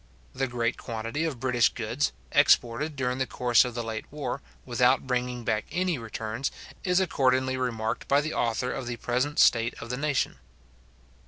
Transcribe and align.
The 0.33 0.47
great 0.47 0.77
quantity 0.77 1.25
of 1.25 1.39
British 1.39 1.69
goods, 1.69 2.11
exported 2.31 2.95
during 2.95 3.19
the 3.19 3.27
course 3.27 3.63
of 3.63 3.75
the 3.75 3.83
late 3.83 4.05
war, 4.11 4.41
without 4.65 5.05
bringing 5.05 5.43
back 5.43 5.65
any 5.71 5.99
returns, 5.99 6.49
is 6.83 6.99
accordingly 6.99 7.55
remarked 7.55 8.07
by 8.07 8.19
the 8.19 8.33
author 8.33 8.71
of 8.71 8.87
the 8.87 8.97
Present 8.97 9.37
State 9.37 9.75
of 9.79 9.91
the 9.91 9.97
Nation. 9.97 10.39